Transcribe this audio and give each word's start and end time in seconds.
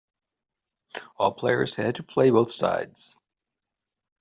All 1.17 1.31
players 1.31 1.75
had 1.75 1.93
to 1.97 2.03
play 2.03 2.31
both 2.31 2.51
sides. 2.51 3.15